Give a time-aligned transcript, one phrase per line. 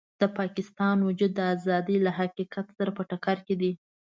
[0.21, 3.71] د پاکستان وجود د ازادۍ له حقیقت سره په ټکر کې دی.